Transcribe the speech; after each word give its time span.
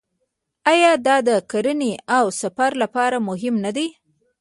آیا 0.71 0.91
دا 1.05 1.15
د 1.27 1.29
کرنې 1.51 1.93
او 2.17 2.25
سفر 2.41 2.71
لپاره 2.83 3.17
مهم 3.27 3.55
نه 3.65 3.71
دی؟ 3.77 3.87